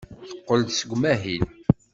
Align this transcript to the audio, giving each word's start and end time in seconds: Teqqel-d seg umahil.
Teqqel-d 0.29 0.69
seg 0.73 0.89
umahil. 0.95 1.43